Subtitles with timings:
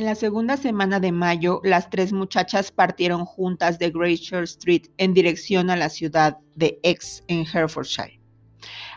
[0.00, 5.12] En la segunda semana de mayo, las tres muchachas partieron juntas de Great Street en
[5.12, 8.18] dirección a la ciudad de X en Herefordshire.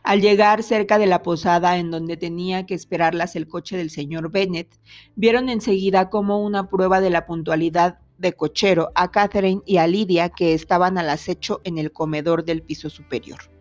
[0.03, 4.31] Al llegar cerca de la posada en donde tenía que esperarlas el coche del señor
[4.31, 4.79] Bennet,
[5.17, 10.29] vieron enseguida como una prueba de la puntualidad de cochero a Catherine y a Lydia
[10.29, 13.52] que estaban al acecho en el comedor del piso superior.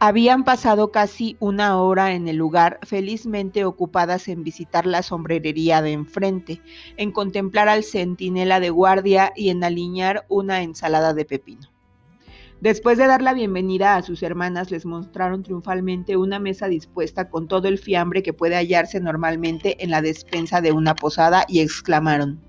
[0.00, 5.90] Habían pasado casi una hora en el lugar, felizmente ocupadas en visitar la sombrerería de
[5.90, 6.62] enfrente,
[6.96, 11.72] en contemplar al centinela de guardia y en alinear una ensalada de pepino.
[12.60, 17.48] Después de dar la bienvenida a sus hermanas, les mostraron triunfalmente una mesa dispuesta con
[17.48, 22.40] todo el fiambre que puede hallarse normalmente en la despensa de una posada y exclamaron,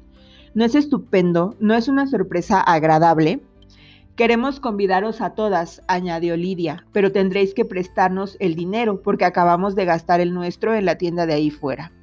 [0.54, 1.56] ¿No es estupendo?
[1.60, 3.42] ¿No es una sorpresa agradable?
[4.20, 9.86] Queremos convidaros a todas, añadió Lidia, pero tendréis que prestarnos el dinero porque acabamos de
[9.86, 11.94] gastar el nuestro en la tienda de ahí fuera.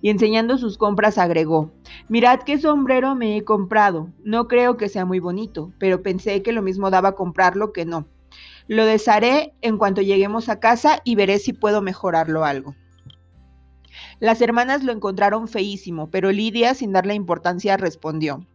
[0.00, 1.72] Y enseñando sus compras agregó,
[2.08, 4.12] mirad qué sombrero me he comprado.
[4.22, 8.06] No creo que sea muy bonito, pero pensé que lo mismo daba comprarlo que no.
[8.68, 12.76] Lo desharé en cuanto lleguemos a casa y veré si puedo mejorarlo algo.
[14.20, 18.46] Las hermanas lo encontraron feísimo, pero Lidia, sin darle importancia, respondió,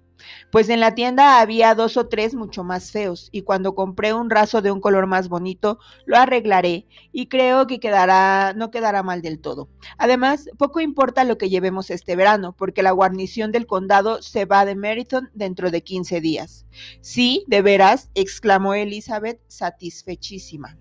[0.51, 4.29] pues en la tienda había dos o tres mucho más feos, y cuando compré un
[4.29, 9.21] raso de un color más bonito, lo arreglaré, y creo que quedará, no quedará mal
[9.21, 9.69] del todo.
[9.97, 14.65] Además, poco importa lo que llevemos este verano, porque la guarnición del condado se va
[14.65, 16.65] de Meriton dentro de 15 días.
[17.01, 20.77] Sí, de veras, exclamó Elizabeth, satisfechísima.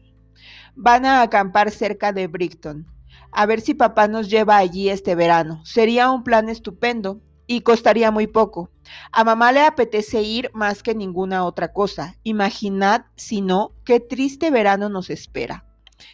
[0.75, 2.87] Van a acampar cerca de Brighton.
[3.33, 5.65] A ver si papá nos lleva allí este verano.
[5.65, 7.21] Sería un plan estupendo
[7.51, 8.71] y costaría muy poco.
[9.11, 12.15] A mamá le apetece ir más que ninguna otra cosa.
[12.23, 15.65] Imaginad, si no, qué triste verano nos espera.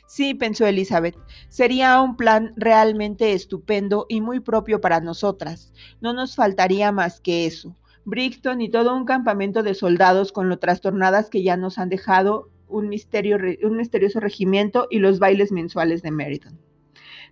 [0.07, 1.15] Sí, pensó Elizabeth,
[1.51, 5.75] sería un plan realmente estupendo y muy propio para nosotras.
[6.01, 7.77] No nos faltaría más que eso.
[8.07, 12.49] Brighton y todo un campamento de soldados con lo trastornadas que ya nos han dejado
[12.67, 16.59] un misterioso regimiento y los bailes mensuales de Meriden.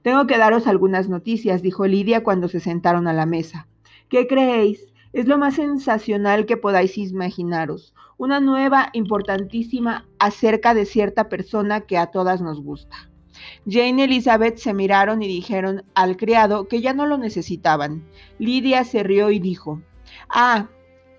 [0.02, 3.66] Tengo que daros algunas noticias, dijo Lidia cuando se sentaron a la mesa.
[4.08, 4.92] ¿Qué creéis?
[5.12, 7.94] Es lo más sensacional que podáis imaginaros.
[8.18, 13.10] Una nueva importantísima acerca de cierta persona que a todas nos gusta.
[13.66, 18.04] Jane y Elizabeth se miraron y dijeron al criado que ya no lo necesitaban.
[18.38, 19.80] Lidia se rió y dijo,
[20.28, 20.68] Ah,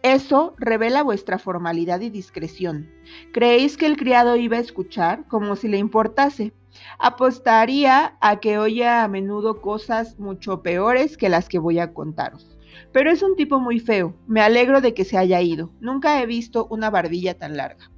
[0.04, 2.92] eso revela vuestra formalidad y discreción.
[3.34, 6.54] ¿Creéis que el criado iba a escuchar como si le importase?
[7.00, 12.55] Apostaría a que oye a menudo cosas mucho peores que las que voy a contaros.
[12.92, 14.16] Pero es un tipo muy feo.
[14.28, 15.72] Me alegro de que se haya ido.
[15.80, 17.92] Nunca he visto una barbilla tan larga.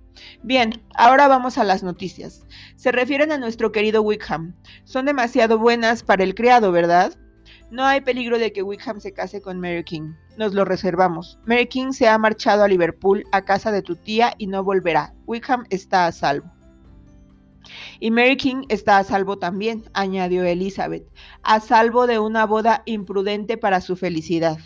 [0.44, 2.46] Bien, ahora vamos a las noticias.
[2.76, 4.56] Se refieren a nuestro querido Wickham.
[4.84, 7.14] Son demasiado buenas para el criado, ¿verdad?
[7.70, 10.14] No hay peligro de que Wickham se case con Mary King.
[10.38, 11.38] Nos lo reservamos.
[11.46, 15.14] Mary King se ha marchado a Liverpool a casa de tu tía y no volverá.
[15.26, 16.57] Wickham está a salvo.
[18.00, 21.08] Y Mary King está a salvo también, añadió Elizabeth,
[21.44, 24.58] a salvo de una boda imprudente para su felicidad.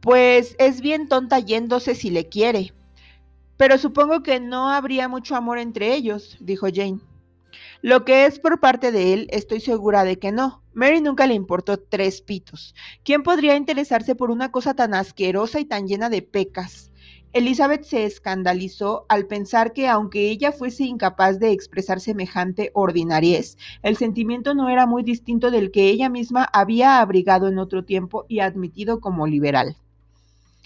[0.00, 2.72] Pues es bien tonta yéndose si le quiere.
[3.56, 7.00] Pero supongo que no habría mucho amor entre ellos, dijo Jane.
[7.82, 10.62] Lo que es por parte de él, estoy segura de que no.
[10.72, 12.74] Mary nunca le importó tres pitos.
[13.04, 16.91] ¿Quién podría interesarse por una cosa tan asquerosa y tan llena de pecas?
[17.34, 23.96] Elizabeth se escandalizó al pensar que aunque ella fuese incapaz de expresar semejante ordinariez, el
[23.96, 28.40] sentimiento no era muy distinto del que ella misma había abrigado en otro tiempo y
[28.40, 29.76] admitido como liberal.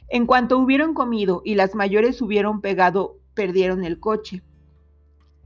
[0.09, 4.43] En cuanto hubieron comido y las mayores hubieron pegado, perdieron el coche.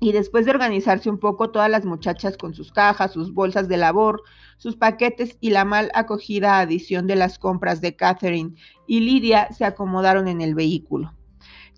[0.02, 3.76] Y después de organizarse un poco, todas las muchachas con sus cajas, sus bolsas de
[3.76, 4.22] labor,
[4.56, 8.54] sus paquetes y la mal acogida adición de las compras de Catherine
[8.86, 11.14] y Lidia se acomodaron en el vehículo.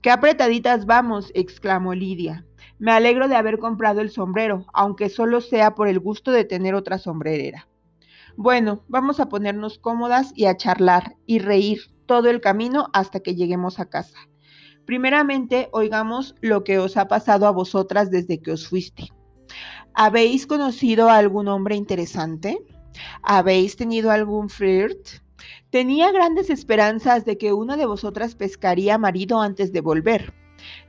[0.03, 1.33] ¡Qué apretaditas vamos!
[1.35, 2.47] exclamó Lidia.
[2.79, 6.77] Me alegro de haber comprado el sombrero, aunque solo sea por el gusto de tener
[6.77, 7.69] otra sombrerera.
[8.37, 13.35] Bueno, vamos a ponernos cómodas y a charlar y reír todo el camino hasta que
[13.35, 14.19] lleguemos a casa.
[14.87, 19.09] Primeramente, oigamos lo que os ha pasado a vosotras desde que os fuiste.
[19.95, 22.59] ¿Habéis conocido a algún hombre interesante?
[23.23, 25.23] ¿Habéis tenido algún flirt?
[25.71, 30.35] Tenía grandes esperanzas de que una de vosotras pescaría marido antes de volver.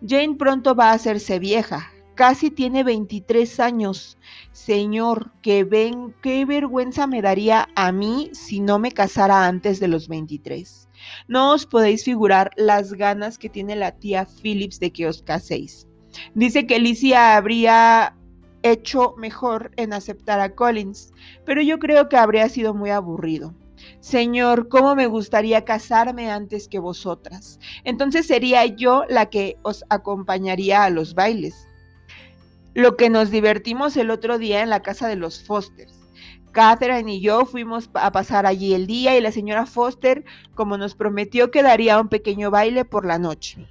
[0.05, 4.17] Jane pronto va a hacerse vieja, casi tiene 23 años.
[4.51, 9.87] Señor, que ven, qué vergüenza me daría a mí si no me casara antes de
[9.87, 10.89] los 23.
[11.27, 15.87] No os podéis figurar las ganas que tiene la tía Phillips de que os caséis.
[16.35, 18.15] Dice que Alicia habría
[18.63, 21.11] hecho mejor en aceptar a Collins,
[21.45, 23.53] pero yo creo que habría sido muy aburrido.
[23.99, 27.59] Señor, ¿cómo me gustaría casarme antes que vosotras?
[27.83, 31.67] Entonces sería yo la que os acompañaría a los bailes.
[32.73, 36.02] Lo que nos divertimos el otro día en la casa de los Fosters.
[36.53, 40.23] Catherine y yo fuimos a pasar allí el día y la señora Foster,
[40.55, 43.67] como nos prometió, que daría un pequeño baile por la noche.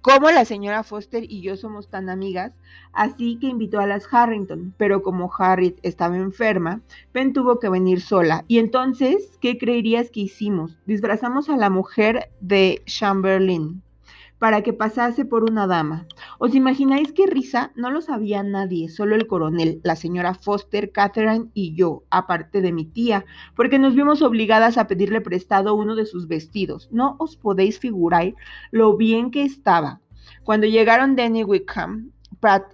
[0.00, 2.52] Como la señora Foster y yo somos tan amigas,
[2.92, 6.80] así que invitó a las Harrington, pero como Harriet estaba enferma,
[7.12, 8.44] Ben tuvo que venir sola.
[8.48, 10.78] Y entonces, ¿qué creerías que hicimos?
[10.86, 13.82] Disfrazamos a la mujer de Chamberlain
[14.42, 16.04] para que pasase por una dama.
[16.40, 17.70] ¿Os imagináis qué risa?
[17.76, 22.72] No lo sabía nadie, solo el coronel, la señora Foster, Catherine y yo, aparte de
[22.72, 23.24] mi tía,
[23.54, 26.88] porque nos vimos obligadas a pedirle prestado uno de sus vestidos.
[26.90, 28.34] No os podéis figurar
[28.72, 30.00] lo bien que estaba.
[30.42, 32.10] Cuando llegaron Danny Wickham,
[32.40, 32.64] Pratt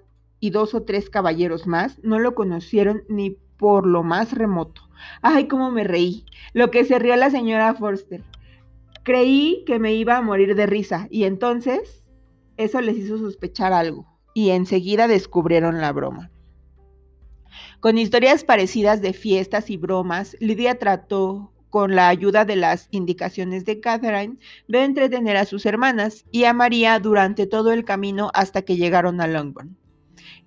[0.41, 4.89] y dos o tres caballeros más, no lo conocieron ni por lo más remoto.
[5.21, 6.25] Ay, cómo me reí.
[6.55, 8.23] Lo que se rió la señora Foster.
[9.09, 12.05] Creí que me iba a morir de risa y entonces
[12.59, 16.31] eso les hizo sospechar algo y enseguida descubrieron la broma.
[17.81, 23.65] Con historias parecidas de fiestas y bromas, Lidia trató, con la ayuda de las indicaciones
[23.65, 24.37] de Catherine,
[24.69, 29.23] de entretener a sus hermanas y a María durante todo el camino hasta que llegaron
[29.23, 29.75] a Longbourn.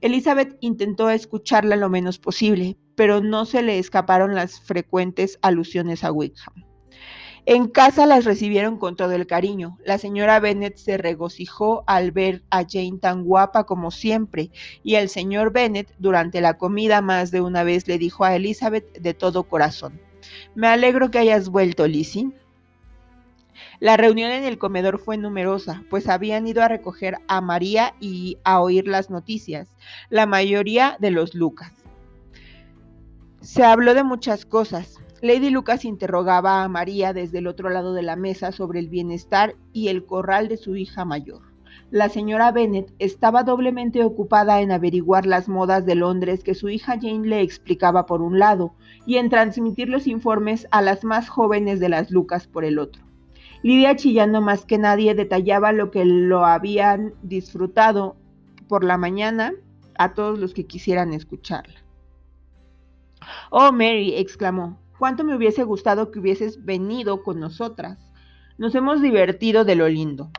[0.01, 6.11] Elizabeth intentó escucharla lo menos posible, pero no se le escaparon las frecuentes alusiones a
[6.11, 6.70] Wickham.
[7.47, 9.79] En casa las recibieron con todo el cariño.
[9.83, 14.51] La señora Bennet se regocijó al ver a Jane tan guapa como siempre,
[14.83, 18.99] y el señor Bennet durante la comida más de una vez le dijo a Elizabeth
[18.99, 19.99] de todo corazón,
[20.53, 22.29] Me alegro que hayas vuelto, Lizzie.
[23.79, 28.37] La reunión en el comedor fue numerosa, pues habían ido a recoger a María y
[28.43, 29.67] a oír las noticias,
[30.09, 31.80] la mayoría de los Lucas.
[33.41, 38.03] Se habló de muchas cosas, Lady Lucas interrogaba a María desde el otro lado de
[38.03, 41.41] la mesa sobre el bienestar y el corral de su hija mayor.
[41.89, 46.99] La señora Bennet estaba doblemente ocupada en averiguar las modas de Londres que su hija
[47.01, 48.75] Jane le explicaba por un lado
[49.07, 53.03] y en transmitir los informes a las más jóvenes de las Lucas por el otro.
[53.63, 58.15] Lidia, chillando más que nadie, detallaba lo que lo habían disfrutado
[58.67, 59.51] por la mañana
[59.97, 61.81] a todos los que quisieran escucharla.
[63.49, 67.97] Oh, Mary, exclamó, cuánto me hubiese gustado que hubieses venido con nosotras.
[68.57, 70.31] Nos hemos divertido de lo lindo.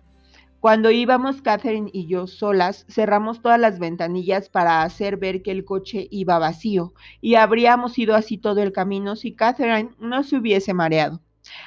[0.61, 5.65] Cuando íbamos Catherine y yo solas, cerramos todas las ventanillas para hacer ver que el
[5.65, 10.73] coche iba vacío, y habríamos ido así todo el camino si Catherine no se hubiese
[10.73, 11.21] mareado.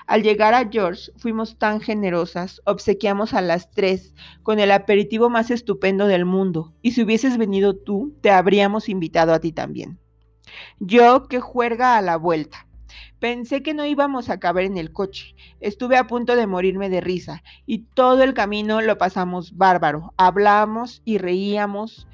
[0.07, 4.13] Al llegar a George, fuimos tan generosas, obsequiamos a las tres
[4.43, 9.33] con el aperitivo más estupendo del mundo, y si hubieses venido tú, te habríamos invitado
[9.33, 9.99] a ti también.
[10.79, 12.67] Yo que juerga a la vuelta.
[13.19, 15.35] Pensé que no íbamos a caber en el coche.
[15.59, 20.13] Estuve a punto de morirme de risa y todo el camino lo pasamos bárbaro.
[20.17, 22.07] Hablamos y reíamos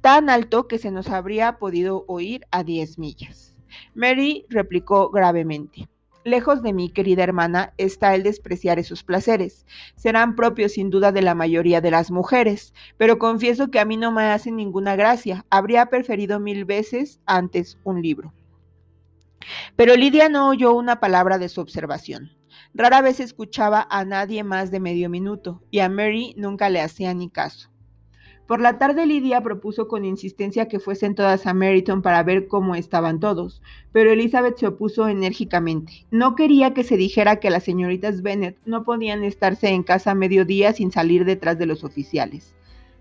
[0.00, 3.56] tan alto que se nos habría podido oír a diez millas.
[3.94, 5.88] Mary replicó gravemente.
[6.24, 9.66] Lejos de mi querida hermana está el despreciar esos placeres.
[9.94, 13.98] Serán propios sin duda de la mayoría de las mujeres, pero confieso que a mí
[13.98, 15.44] no me hacen ninguna gracia.
[15.50, 18.32] Habría preferido mil veces antes un libro.
[19.76, 22.30] Pero Lidia no oyó una palabra de su observación.
[22.72, 27.12] Rara vez escuchaba a nadie más de medio minuto, y a Mary nunca le hacía
[27.12, 27.73] ni caso.
[28.46, 32.74] Por la tarde Lidia propuso con insistencia que fuesen todas a Meryton para ver cómo
[32.74, 36.04] estaban todos, pero Elizabeth se opuso enérgicamente.
[36.10, 40.14] No quería que se dijera que las señoritas Bennet no podían estarse en casa a
[40.14, 42.54] mediodía sin salir detrás de los oficiales.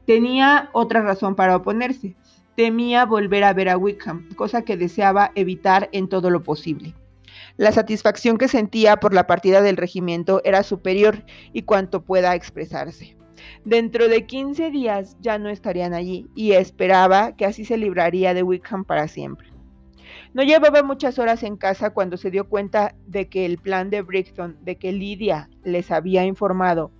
[0.06, 2.16] Tenía otra razón para oponerse.
[2.56, 6.94] Temía volver a ver a Wickham, cosa que deseaba evitar en todo lo posible.
[7.58, 13.18] La satisfacción que sentía por la partida del regimiento era superior y cuanto pueda expresarse.
[13.66, 18.44] Dentro de 15 días ya no estarían allí y esperaba que así se libraría de
[18.44, 19.54] Wickham para siempre.
[20.34, 24.02] No llevaba muchas horas en casa cuando se dio cuenta de que el plan de
[24.02, 26.92] Brixton, de que Lidia les había informado,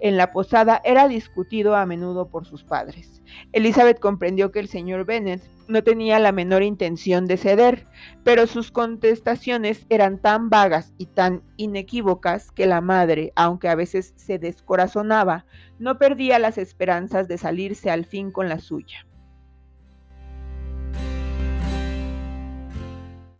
[0.00, 3.22] en la posada era discutido a menudo por sus padres.
[3.52, 7.86] Elizabeth comprendió que el señor Bennet no tenía la menor intención de ceder,
[8.24, 14.14] pero sus contestaciones eran tan vagas y tan inequívocas que la madre, aunque a veces
[14.16, 15.44] se descorazonaba,
[15.78, 19.07] no perdía las esperanzas de salirse al fin con la suya.